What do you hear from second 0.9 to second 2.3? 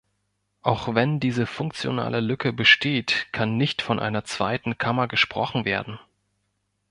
wenn diese funktionale